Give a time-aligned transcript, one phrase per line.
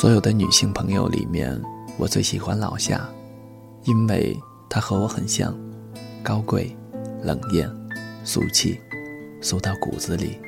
[0.00, 1.60] 所有的女性朋友里面，
[1.98, 3.06] 我最喜欢老夏，
[3.84, 4.34] 因为
[4.66, 5.54] 她和我很像，
[6.22, 6.74] 高贵、
[7.22, 7.70] 冷艳、
[8.24, 8.80] 俗气，
[9.42, 10.38] 俗到骨子里。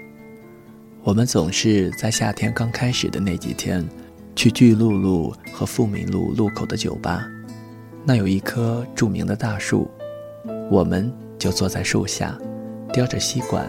[1.02, 3.86] 我们总是在夏天刚开始的那几天，
[4.34, 7.28] 去巨鹿路和富民路路口的酒吧，
[8.06, 9.86] 那有一棵著名的大树，
[10.70, 12.38] 我们就坐在树下，
[12.90, 13.68] 叼着吸管，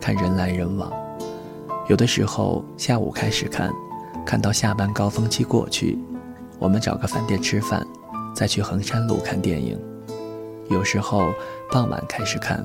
[0.00, 0.90] 看人来人往。
[1.86, 3.70] 有的时候下午开始看。
[4.28, 5.98] 看到下班高峰期过去，
[6.58, 7.82] 我们找个饭店吃饭，
[8.34, 9.80] 再去衡山路看电影。
[10.68, 11.32] 有时候
[11.72, 12.62] 傍晚开始看，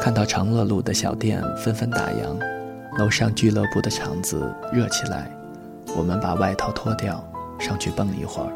[0.00, 2.34] 看到长乐路的小店纷纷打烊，
[2.96, 5.30] 楼上俱乐部的场子热起来，
[5.94, 7.22] 我们把外套脱掉，
[7.58, 8.50] 上去蹦一会儿。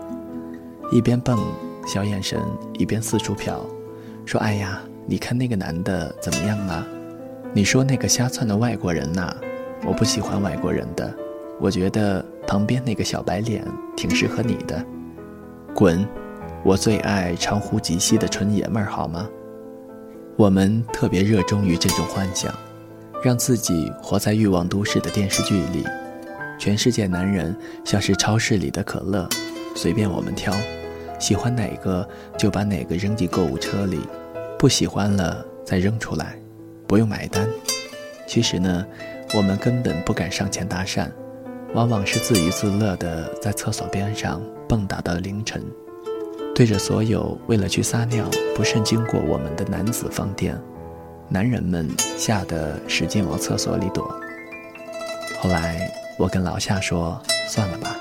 [0.90, 1.38] 一边蹦，
[1.86, 2.40] 小眼神
[2.78, 3.58] 一边四处瞟，
[4.24, 6.82] 说：“哎呀，你看那个男的怎么样啊？
[7.52, 9.36] 你说那个瞎窜的外国人呐？
[9.84, 11.14] 我不喜欢外国人的，
[11.60, 13.62] 我觉得。”旁边那个小白脸
[13.94, 14.82] 挺适合你的，
[15.74, 16.02] 滚！
[16.64, 19.28] 我最爱长呼及膝的纯爷们儿，好吗？
[20.34, 22.50] 我们特别热衷于这种幻想，
[23.22, 25.84] 让自己活在欲望都市的电视剧里。
[26.58, 29.28] 全世界男人像是超市里的可乐，
[29.76, 30.54] 随便我们挑，
[31.18, 34.00] 喜欢哪个就把哪个扔进购物车里，
[34.58, 36.40] 不喜欢了再扔出来，
[36.86, 37.46] 不用买单。
[38.26, 38.86] 其实呢，
[39.34, 41.10] 我们根本不敢上前搭讪。
[41.74, 45.62] 往往是自娱自乐的，在厕所边上蹦跶到凌晨，
[46.54, 48.24] 对着所有为了去撒尿
[48.56, 50.58] 不慎经过我们的男子放电，
[51.28, 54.02] 男人们吓得使劲往厕所里躲。
[55.40, 57.96] 后来我跟老夏说：“算了吧，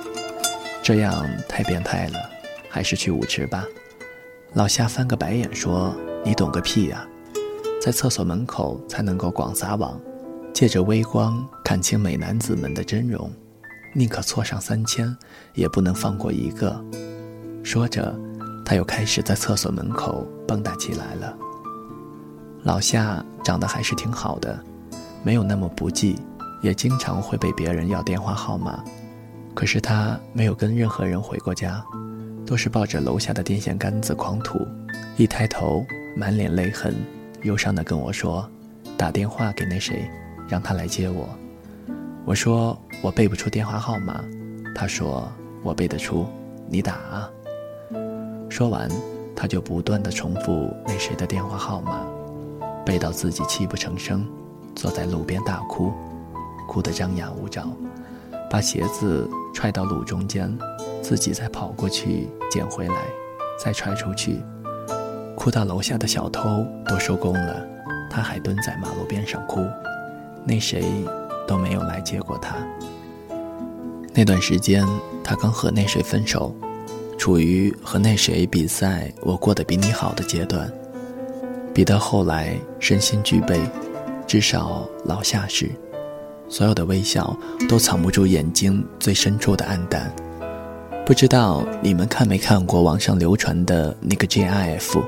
[0.82, 2.14] 这样太变态了，
[2.70, 3.66] 还是去舞池吧。”
[4.56, 7.06] 老夏翻个白眼说：“你懂个屁呀，
[7.82, 10.00] 在厕所门口才能够广撒网，
[10.54, 13.30] 借着微光看清美男子们的真容。”
[13.98, 15.18] 宁可错上三千，
[15.56, 16.80] 也不能放过一个。
[17.64, 18.16] 说着，
[18.64, 21.36] 他又开始在厕所门口蹦跶起来了。
[22.62, 24.64] 老夏长得还是挺好的，
[25.24, 26.16] 没有那么不济，
[26.62, 28.84] 也经常会被别人要电话号码。
[29.56, 31.84] 可是他没有跟任何人回过家，
[32.46, 34.60] 都是抱着楼下的电线杆子狂吐。
[35.16, 35.84] 一抬头，
[36.16, 36.94] 满脸泪痕，
[37.42, 38.48] 忧伤地跟我说
[38.96, 40.08] ：“打电话给那谁，
[40.48, 41.28] 让他来接我。”
[42.28, 44.22] 我说我背不出电话号码，
[44.76, 45.32] 他说
[45.64, 46.26] 我背得出，
[46.68, 47.32] 你打啊。
[48.50, 48.90] 说完，
[49.34, 52.06] 他就不断的重复那谁的电话号码，
[52.86, 54.28] 背到自己泣不成声，
[54.76, 55.94] 坐在路边大哭，
[56.68, 57.66] 哭得张牙舞爪，
[58.50, 60.54] 把鞋子踹到路中间，
[61.02, 62.96] 自己再跑过去捡回来，
[63.58, 64.44] 再踹出去，
[65.34, 67.66] 哭到楼下的小偷都收工了，
[68.12, 69.66] 他还蹲在马路边上哭，
[70.44, 70.84] 那谁。
[71.48, 72.56] 都没有来接过他。
[74.14, 74.86] 那段时间，
[75.24, 76.54] 他刚和那谁分手，
[77.18, 80.72] 处于和那谁比赛我过得比你好的阶段。
[81.74, 83.62] 比到后来身心俱备，
[84.26, 85.70] 至少老夏是，
[86.50, 87.38] 所有的微笑
[87.70, 90.12] 都藏不住眼睛最深处的暗淡。
[91.06, 94.80] 不知道你们看没看过网上流传的那个 GIF，《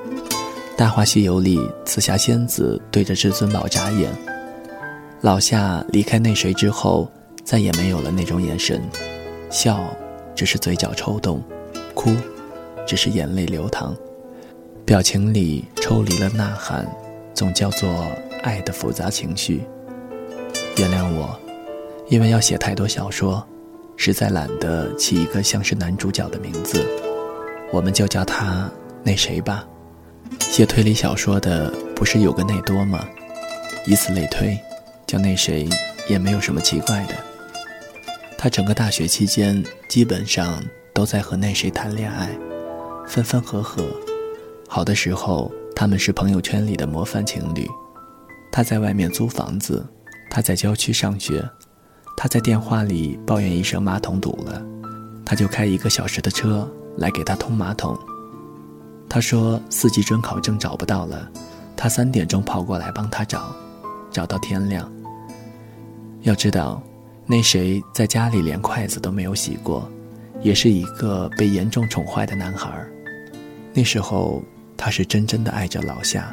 [0.78, 4.14] 大话西游》里紫霞仙子对着至尊宝眨眼。
[5.22, 7.12] 老夏离开那谁之后，
[7.44, 8.82] 再也没有了那种眼神，
[9.50, 9.94] 笑
[10.34, 11.44] 只是嘴角抽动，
[11.94, 12.16] 哭
[12.88, 13.94] 只是眼泪流淌，
[14.86, 16.88] 表情里抽离了呐喊，
[17.34, 18.08] 总叫做
[18.44, 19.62] 爱的复杂情绪。
[20.78, 21.38] 原谅我，
[22.08, 23.46] 因为要写太多小说，
[23.98, 26.86] 实在懒得起一个像是男主角的名字，
[27.74, 28.72] 我们就叫他
[29.04, 29.68] 那谁吧。
[30.40, 33.06] 写推理小说的不是有个内多吗？
[33.86, 34.58] 以此类推。
[35.10, 35.68] 叫那谁
[36.08, 37.16] 也没有什么奇怪的。
[38.38, 42.30] 他整个大学期间基本上都在和那谁谈恋爱，
[43.08, 43.84] 分分合合，
[44.68, 47.68] 好的时候他们是朋友圈里的模范情侣。
[48.52, 49.84] 他在外面租房子，
[50.30, 51.44] 他在郊区上学，
[52.16, 54.64] 他在电话里抱怨一声马桶堵了，
[55.26, 57.98] 他就开一个小时的车来给他通马桶。
[59.10, 61.28] 他说四级准考证找不到了，
[61.76, 63.56] 他三点钟跑过来帮他找，
[64.12, 64.88] 找到天亮。
[66.24, 66.82] 要知道，
[67.26, 69.90] 那谁在家里连筷子都没有洗过，
[70.42, 72.70] 也是一个被严重宠坏的男孩。
[73.74, 74.44] 那时候，
[74.76, 76.30] 他是真真的爱着老夏，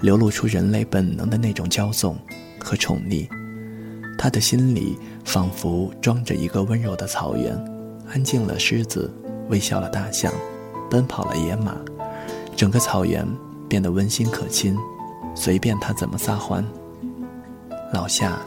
[0.00, 2.18] 流露出人类本能的那种骄纵
[2.58, 3.28] 和宠溺。
[4.18, 7.56] 他的心里仿佛装着一个温柔的草原，
[8.12, 9.12] 安静了狮子，
[9.48, 10.32] 微笑了大象，
[10.90, 11.76] 奔跑了野马，
[12.56, 13.26] 整个草原
[13.68, 14.76] 变得温馨可亲，
[15.36, 16.64] 随便他怎么撒欢。
[17.92, 18.38] 老夏。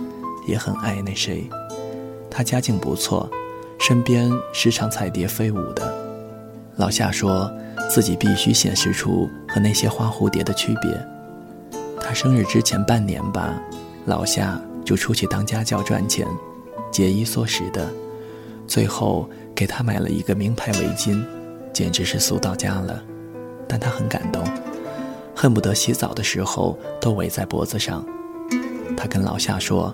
[0.47, 1.47] 也很爱那谁，
[2.31, 3.29] 他家境不错，
[3.79, 5.93] 身边时常彩蝶飞舞的。
[6.77, 7.51] 老夏说
[7.89, 11.07] 自己必须显示出和那些花蝴蝶的区别。
[11.99, 13.61] 他生日之前半年吧，
[14.05, 16.25] 老夏就出去当家教赚钱，
[16.91, 17.89] 节衣缩食的，
[18.65, 21.21] 最后给他买了一个名牌围巾，
[21.73, 23.03] 简直是俗到家了。
[23.67, 24.41] 但他很感动，
[25.35, 28.05] 恨不得洗澡的时候都围在脖子上。
[28.95, 29.93] 他跟老夏说：“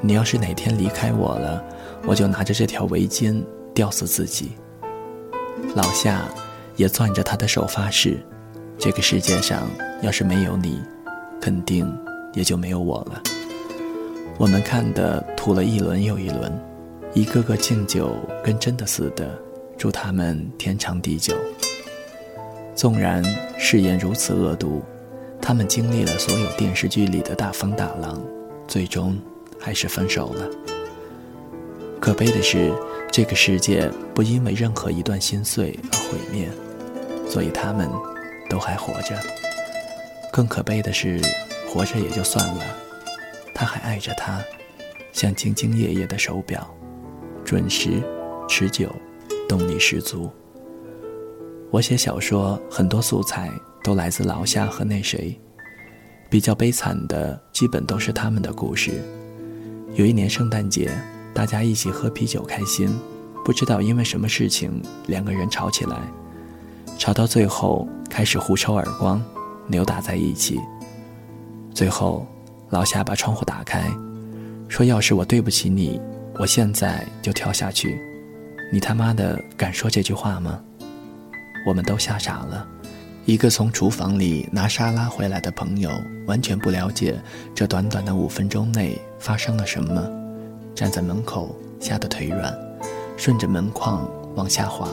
[0.00, 1.62] 你要是哪天离开我了，
[2.06, 3.44] 我就拿着这条围巾
[3.74, 4.52] 吊死自己。”
[5.76, 6.24] 老夏
[6.76, 8.18] 也攥着他的手发誓
[8.78, 9.70] ：“这个世界上
[10.02, 10.80] 要是没有你，
[11.40, 11.86] 肯定
[12.32, 13.22] 也就没有我了。”
[14.38, 16.50] 我们看的吐了一轮又一轮，
[17.12, 19.38] 一个个敬酒跟真的似的，
[19.76, 21.34] 祝他们天长地久。
[22.74, 23.22] 纵然
[23.58, 24.80] 誓言如此恶毒，
[25.42, 28.18] 他们经历了所有电视剧里的大风大浪，
[28.66, 29.18] 最终
[29.60, 30.48] 还是分手了。
[32.00, 32.72] 可悲的是，
[33.12, 36.48] 这个世界不因为任何一段心碎而毁灭，
[37.28, 37.88] 所以他们
[38.48, 39.14] 都还活着。
[40.32, 41.20] 更可悲的是，
[41.68, 42.64] 活着也就算了，
[43.54, 44.40] 他还爱着他，
[45.12, 46.74] 像兢兢业业的手表，
[47.44, 48.02] 准时、
[48.48, 48.88] 持久、
[49.48, 50.30] 动力十足。
[51.70, 53.50] 我写小说，很多素材
[53.84, 55.38] 都来自老夏和那谁。
[56.30, 59.02] 比较悲惨的，基本都是他们的故事。
[59.94, 60.90] 有一年圣诞节，
[61.34, 62.88] 大家一起喝啤酒开心，
[63.44, 65.96] 不知道因为什么事情，两个人吵起来，
[66.96, 69.20] 吵到最后开始互抽耳光，
[69.66, 70.60] 扭打在一起。
[71.74, 72.26] 最后，
[72.70, 73.90] 老夏把窗户打开，
[74.68, 76.00] 说：“要是我对不起你，
[76.38, 78.00] 我现在就跳下去。
[78.72, 80.60] 你他妈的敢说这句话吗？”
[81.66, 82.66] 我们都吓傻了，
[83.30, 85.88] 一个从厨房里拿沙拉回来的朋友，
[86.26, 87.16] 完全不了解
[87.54, 90.04] 这短短的五分钟内发生了什么，
[90.74, 92.52] 站在门口吓得腿软，
[93.16, 94.04] 顺着门框
[94.34, 94.88] 往下滑。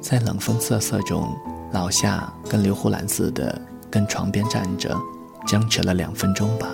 [0.00, 1.36] 在冷风瑟瑟中，
[1.70, 3.60] 老夏跟刘胡兰似的
[3.90, 4.96] 跟床边站着，
[5.46, 6.66] 僵持了两分钟吧，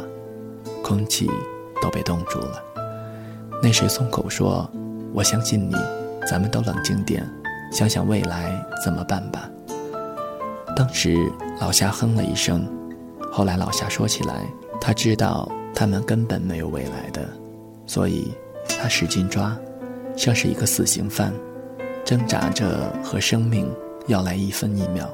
[0.84, 1.28] 空气
[1.82, 2.62] 都被冻住了。
[3.60, 4.70] 那谁松口说
[5.12, 5.75] ：“我相信你，
[6.30, 7.28] 咱们都冷静点。”
[7.72, 8.54] 想想未来
[8.84, 9.50] 怎么办吧。
[10.74, 11.30] 当时
[11.60, 12.66] 老夏哼了一声，
[13.30, 14.46] 后来老夏说起来，
[14.80, 17.28] 他知道他们根本没有未来的，
[17.86, 18.32] 所以
[18.80, 19.56] 他使劲抓，
[20.16, 21.32] 像是一个死刑犯，
[22.04, 23.70] 挣扎着和生命
[24.06, 25.08] 要来一分一秒。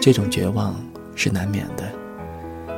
[0.00, 0.74] 这种绝望
[1.14, 1.84] 是难免的，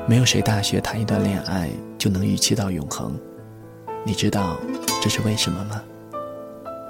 [0.06, 3.19] 没有谁大学谈一段恋爱就能预期到永恒。
[4.04, 4.56] 你知道
[5.02, 5.82] 这是为什么吗？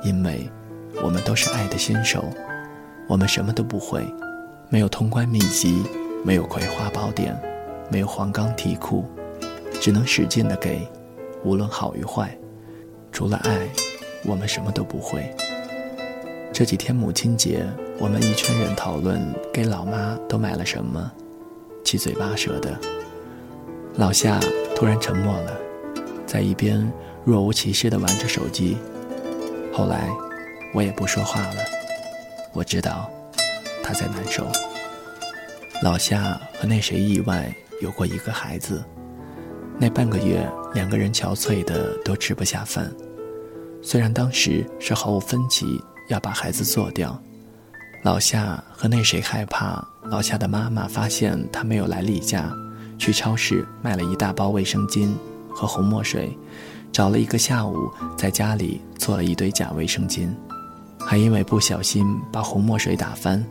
[0.02, 0.50] 因为。
[1.02, 2.24] 我们都是爱的新手，
[3.08, 4.00] 我们什么都不会，
[4.74, 5.84] 没有通关秘籍，
[6.24, 7.40] 没有葵花宝典，
[7.92, 9.04] 没有黄冈题库，
[9.80, 10.80] 只能使劲的给，
[11.44, 12.36] 无论好与坏。
[13.12, 13.68] 除了爱，
[14.24, 15.32] 我们什么都不会。
[16.52, 17.64] 这几天母亲节，
[18.00, 19.22] 我们一圈人讨论
[19.52, 21.08] 给老妈都买了什么，
[21.84, 22.76] 七嘴八舌的。
[23.94, 24.40] 老夏
[24.74, 25.56] 突然沉默了，
[26.26, 26.92] 在一边
[27.24, 28.76] 若无其事的玩着手机。
[29.72, 30.10] 后来。
[30.74, 31.64] 我也不说话了，
[32.52, 33.08] 我知道
[33.84, 34.50] 他在难受。
[35.82, 38.82] 老夏和那谁意外有过一个孩子，
[39.78, 42.90] 那半个月两个人憔悴的都吃不下饭。
[43.82, 47.20] 虽然当时是毫无分歧要把孩子做掉，
[48.02, 52.50] 老夏和那谁害怕老夏的妈妈发现他没有来例假，
[52.98, 55.12] 去超市买了一大包卫生巾
[55.50, 56.34] 和红墨水，
[56.90, 60.30] 找了一个下午在家里做了一堆假卫生巾。
[60.98, 63.44] 还因为不小心把红墨水打翻，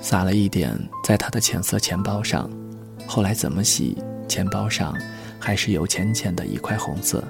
[0.00, 2.50] 撒了一点在他的浅色钱包上，
[3.06, 4.96] 后来怎么洗，钱包上
[5.38, 7.22] 还是有浅浅的一块红色。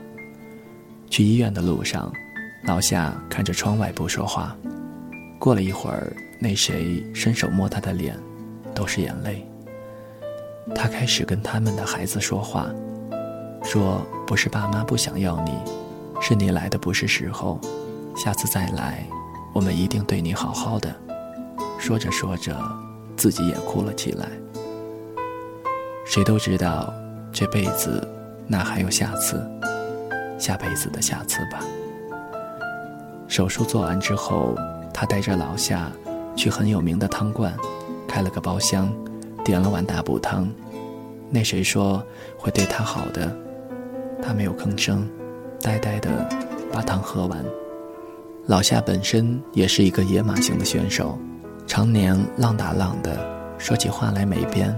[1.09, 2.13] 去医院的路上，
[2.65, 4.57] 老夏看着窗外不说话。
[5.39, 8.17] 过了一会儿，那谁伸手摸他的脸，
[8.75, 9.45] 都是眼泪。
[10.75, 12.71] 他开始跟他们的孩子说话，
[13.65, 15.53] 说不是爸妈不想要你，
[16.21, 17.61] 是你来的不是时候，
[18.15, 19.05] 下次再来。
[19.53, 20.95] 我们一定对你好好的。
[21.81, 22.55] 说着说着，
[23.17, 24.29] 自己也哭了起来。
[26.05, 26.93] 谁都知道，
[27.33, 28.07] 这辈子
[28.47, 29.43] 哪还有下次？
[30.39, 31.65] 下辈子的下次吧。
[33.27, 34.55] 手术做完之后，
[34.93, 35.91] 他带着老夏
[36.37, 37.57] 去很有名的汤馆，
[38.07, 38.93] 开了个包厢，
[39.43, 40.49] 点了碗大补汤。
[41.31, 42.05] 那谁说
[42.37, 43.35] 会对他好的？
[44.23, 45.09] 他没有吭声，
[45.63, 46.29] 呆呆的
[46.71, 47.43] 把汤喝完。
[48.47, 51.19] 老夏本身也是一个野马型的选手，
[51.71, 53.17] 常年浪打浪的，
[53.57, 54.77] 说起话来没边，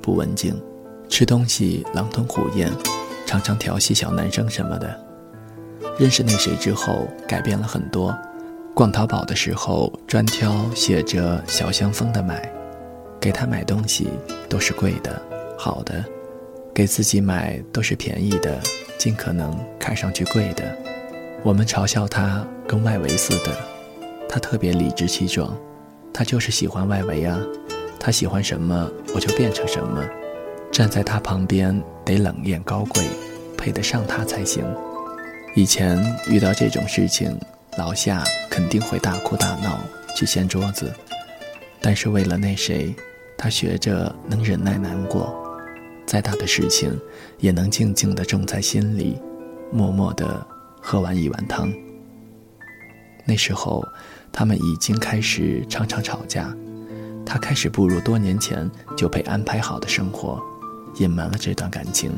[0.00, 0.58] 不文静，
[1.06, 2.72] 吃东西狼吞虎咽，
[3.26, 4.98] 常常调戏小男生什么的。
[5.98, 8.16] 认识那谁之后改变了很多。
[8.74, 12.50] 逛淘宝的时候专挑写着“小香风”的买，
[13.20, 14.08] 给他买东西
[14.48, 15.20] 都是贵的、
[15.58, 16.02] 好的，
[16.72, 18.58] 给自己买都是便宜的，
[18.96, 20.74] 尽可能看上去贵的。
[21.42, 23.54] 我们嘲笑他跟外围似的，
[24.26, 25.54] 他特别理直气壮，
[26.12, 27.38] 他就是喜欢外围啊，
[27.98, 30.04] 他喜欢什么我就变成什么，
[30.70, 33.04] 站在他旁边得冷艳高贵，
[33.56, 34.64] 配得上他才行。
[35.54, 35.98] 以前
[36.28, 37.38] 遇到这种事情，
[37.76, 39.80] 老夏肯定会大哭大闹
[40.16, 40.92] 去掀桌子，
[41.80, 42.94] 但是为了那谁，
[43.36, 45.34] 他学着能忍耐难过，
[46.06, 46.98] 再大的事情
[47.38, 49.18] 也能静静地种在心里，
[49.72, 50.46] 默默地。
[50.82, 51.70] 喝完一碗汤。
[53.26, 53.86] 那时候，
[54.32, 56.54] 他们已经开始常常吵架。
[57.26, 60.42] 他开始步入多年前就被安排好的生活，
[60.96, 62.10] 隐瞒了这段感情，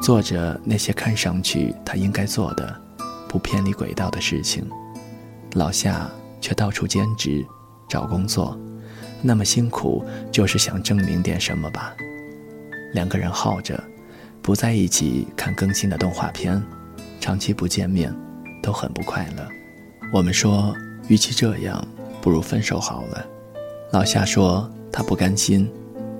[0.00, 2.74] 做着那些看上去他应该做的、
[3.28, 4.68] 不偏离轨道的事情。
[5.52, 7.44] 老夏却到处兼职，
[7.88, 8.58] 找工作，
[9.20, 11.94] 那么辛苦，就是想证明点什么吧。
[12.94, 13.82] 两个人耗着，
[14.40, 16.60] 不在一起看更新的动画片。
[17.20, 18.12] 长期不见面，
[18.60, 19.48] 都很不快乐。
[20.12, 20.74] 我们说，
[21.08, 21.84] 与其这样，
[22.20, 23.26] 不如分手好了。
[23.90, 25.70] 老夏说他不甘心，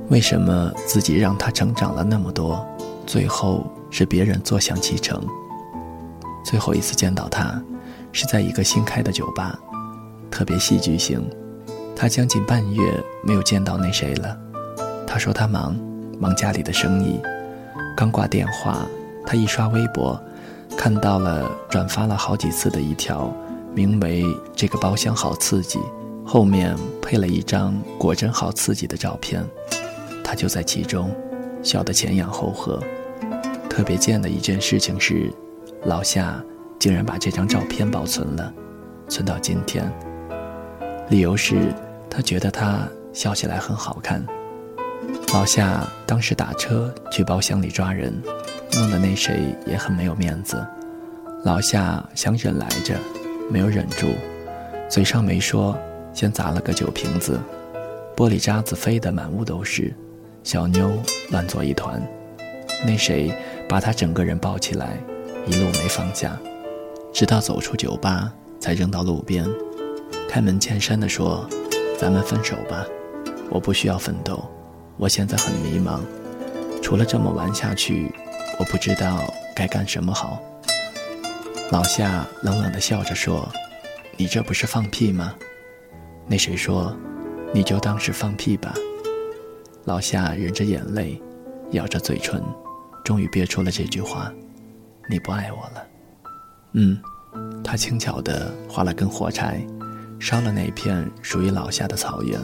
[0.09, 2.67] 为什么自己让他成长了那么多，
[3.07, 5.23] 最后是别人坐享其成？
[6.45, 7.63] 最后一次见到他，
[8.13, 9.59] 是在一个新开的酒吧，
[10.31, 11.25] 特别戏剧性。
[11.95, 12.83] 他将近半月
[13.23, 14.37] 没有见到那谁了。
[15.07, 15.77] 他说他忙，
[16.19, 17.21] 忙家里的生意。
[17.97, 18.87] 刚挂电话，
[19.25, 20.21] 他一刷微博。
[20.75, 23.33] 看到了转发了好几次的一条，
[23.75, 24.25] 名为
[24.55, 25.79] “这个包厢好刺激”，
[26.25, 29.45] 后面配了一张果真好刺激的照片，
[30.23, 31.15] 他就在其中，
[31.63, 32.83] 笑得前仰后合。
[33.69, 35.33] 特别贱的一件事情是，
[35.85, 36.43] 老夏
[36.79, 38.53] 竟然把这张照片保存了，
[39.09, 39.91] 存到今天。
[41.09, 41.75] 理由是
[42.11, 44.25] 他觉得他笑起来很好看。
[45.33, 48.13] 老夏当时打车去包厢里抓人。
[48.75, 50.67] 弄得那谁也很没有面子，
[51.45, 52.97] 老夏想忍来着，
[53.53, 54.15] 没有忍住，
[54.89, 55.79] 嘴上没说，
[56.15, 57.39] 先砸了个酒瓶子，
[58.17, 59.93] 玻璃渣子飞得满屋都是，
[60.43, 60.91] 小妞
[61.31, 62.03] 乱作一团，
[62.83, 63.31] 那谁
[63.69, 64.97] 把她整个人抱起来，
[65.47, 66.35] 一路没放下，
[67.13, 69.47] 直到走出酒吧才扔到路边，
[70.31, 71.47] 开门见山地说
[72.01, 72.87] ：“咱们分手吧，
[73.51, 74.43] 我不需要奋斗，
[74.97, 76.01] 我现在很迷茫，
[76.81, 78.11] 除了这么玩下去。”
[78.59, 79.19] 我不知道
[79.57, 80.39] 该干什么好。
[81.73, 83.51] 老夏冷冷地笑着说
[84.19, 85.35] ：“你这不是放屁吗？”
[86.29, 86.95] 那谁说
[87.55, 88.75] ：“你就当是放屁吧。”
[89.85, 91.19] 老夏忍着眼泪，
[91.71, 92.45] 咬着嘴唇，
[93.03, 94.31] 终于憋出了这句话
[95.09, 95.87] ：“你不爱我了。”
[96.77, 97.01] 嗯，
[97.65, 99.67] 他轻巧地划了根火柴，
[100.21, 102.39] 烧了那片属于老夏的草原。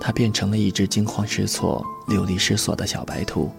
[0.00, 3.52] 他变成了一只惊慌失措、流离失所的小白兔。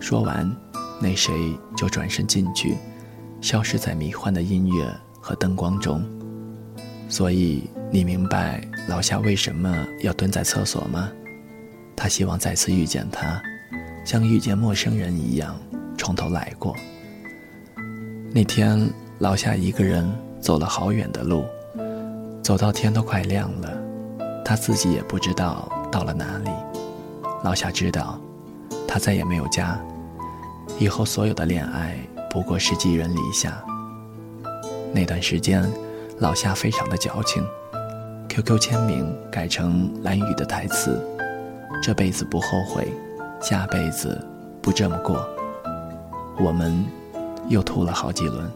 [0.00, 0.50] 说完。
[0.98, 2.74] 那谁就转身进去，
[3.40, 4.90] 消失在迷幻的音乐
[5.20, 6.04] 和灯光中。
[7.08, 11.08] 所以你明白老夏为什么要蹲在厕所吗？
[11.94, 13.40] 他希望再次遇见他，
[14.04, 15.56] 像遇见陌生人一样，
[15.96, 16.74] 从头来过。
[18.32, 20.06] 那天老夏一个人
[20.40, 21.44] 走了好远的路，
[22.42, 23.72] 走到天都快亮了，
[24.44, 26.50] 他自己也不知道到了哪里。
[27.42, 28.20] 老夏知道，
[28.86, 29.80] 他再也没有家。
[30.78, 31.96] 以后所有的恋爱
[32.36, 33.64] 不过是寄人篱下。
[34.92, 35.66] 那段时间，
[36.18, 37.42] 老夏非常的矫情
[38.28, 41.02] ，QQ 签名改成蓝雨的台词
[41.82, 42.92] ：“这辈子不后悔，
[43.40, 44.22] 下辈子
[44.60, 45.26] 不这么过。”
[46.38, 46.84] 我们
[47.48, 48.46] 又吐了好几轮。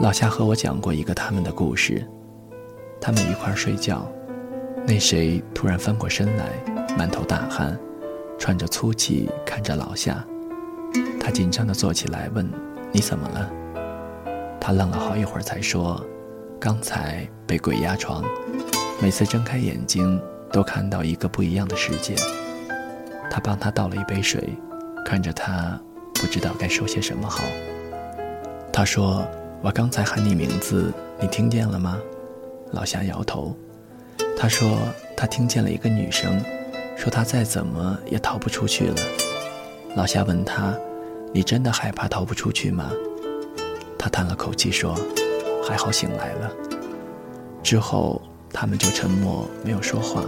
[0.00, 2.04] 老夏和我讲过一个他们的故事：
[3.00, 4.10] 他们一块睡觉，
[4.84, 6.46] 那谁突然翻过身来，
[6.98, 7.78] 满头大汗。
[8.40, 10.22] 喘着粗气看着老夏，
[11.26, 12.48] 他紧张地坐起来问
[12.94, 13.50] ：“你怎么了？”
[14.62, 16.00] 他愣了好一会儿才说
[16.56, 18.22] ：“刚才被鬼压床，
[19.02, 22.14] 每次睁开眼睛都看到一个不一样的世界。”
[23.28, 24.50] 他帮他倒了一杯水，
[25.04, 25.76] 看着他
[26.14, 27.42] 不知道该说些什么好。
[28.72, 29.26] 他说
[29.62, 31.98] ：“我刚才喊你名字，你听见了吗？”
[32.70, 33.52] 老夏摇头。
[34.38, 34.78] 他说
[35.18, 36.40] ：“他听见了一个女声。”
[36.96, 38.96] 说他再怎么也逃不出去了。
[39.96, 40.72] 老夏问他
[41.36, 42.90] ：“你真的害怕逃不出去吗？”
[44.00, 44.98] 他叹了口气说
[45.68, 46.50] ：“还好醒来了。”
[47.62, 50.24] 之后他们就沉默，没有说话。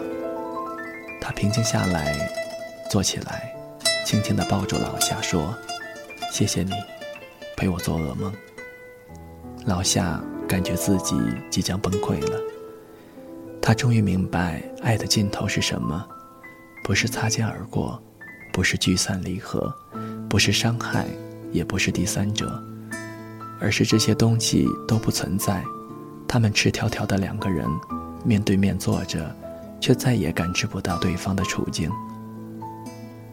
[1.19, 2.15] 他平静下来，
[2.91, 3.51] 坐起来，
[4.05, 5.55] 轻轻地抱住老夏说
[6.31, 6.73] ：“谢谢你，
[7.57, 8.31] 陪我做噩梦。”
[9.65, 11.17] 老夏感觉自己
[11.49, 12.39] 即将崩溃了。
[13.63, 16.07] 他终于明白，爱的尽头是什么，
[16.85, 17.99] 不是擦肩而过，
[18.53, 19.75] 不是聚散离合，
[20.29, 21.07] 不是伤害，
[21.53, 22.63] 也不是第三者，
[23.61, 25.63] 而是这些东西都不存在。
[26.27, 27.67] 他们赤条条的两个人，
[28.25, 29.35] 面对面坐着，
[29.81, 31.91] 却再也感知不到对方的处境。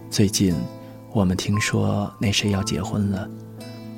[0.10, 0.56] 最近，
[1.12, 3.30] 我们听说那谁要结婚了，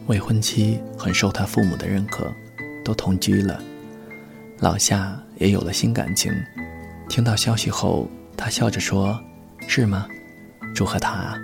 [0.08, 2.26] 未婚妻很受他父母的认可，
[2.84, 3.62] 都同居了。
[4.60, 6.34] 老夏也有了新感情，
[7.08, 9.20] 听到消息后，他笑着说
[9.68, 10.08] ：“是吗？
[10.74, 11.38] 祝贺他。”啊。”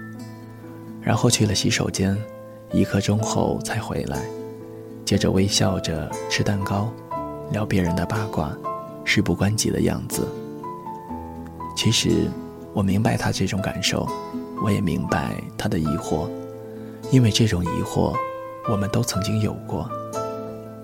[1.03, 2.17] 然后去了洗手间，
[2.71, 4.21] 一刻钟后才回来，
[5.05, 6.91] 接着微笑着吃蛋糕，
[7.51, 8.55] 聊别人的八卦，
[9.03, 10.27] 事不关己的样子。
[11.75, 12.29] 其实，
[12.73, 14.07] 我明白他这种感受。
[14.63, 16.29] 我也明白他的疑惑，
[17.11, 18.15] 因为这种疑惑，
[18.69, 19.89] 我们都曾经有过。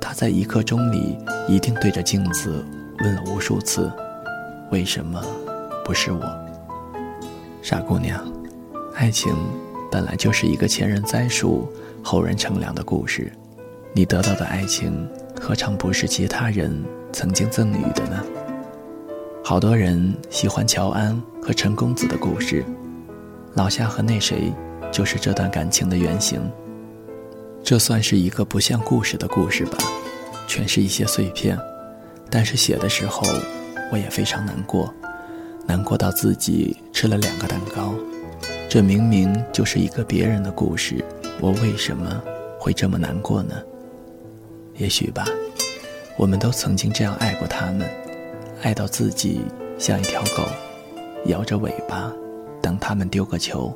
[0.01, 2.65] 他在一刻钟里一定对着镜子
[2.99, 3.89] 问了无数次
[4.69, 5.23] ：“为什么
[5.85, 6.19] 不是我？”
[7.63, 8.21] 傻姑娘，
[8.95, 9.33] 爱情
[9.91, 11.67] 本来就是一个前人栽树，
[12.03, 13.31] 后人乘凉的故事。
[13.93, 15.07] 你得到的爱情，
[15.41, 18.23] 何尝不是其他人曾经赠予的呢？
[19.43, 22.63] 好多人喜欢乔安和陈公子的故事。
[23.55, 24.53] 老夏和那谁，
[24.91, 26.39] 就是这段感情的原型。
[27.63, 29.77] 这算是一个不像故事的故事吧，
[30.47, 31.57] 全是一些碎片。
[32.29, 33.23] 但是写的时候，
[33.91, 34.93] 我也非常难过，
[35.65, 37.95] 难过到自己吃了两个蛋糕。
[38.69, 41.03] 这明明就是一个别人的故事，
[41.41, 42.21] 我为什么
[42.59, 43.55] 会这么难过呢？
[44.77, 45.25] 也许吧，
[46.15, 47.89] 我们都曾经这样爱过他们，
[48.61, 49.41] 爱到自己
[49.79, 50.43] 像一条狗，
[51.25, 52.13] 摇着尾巴。
[52.61, 53.75] 等他们丢个球。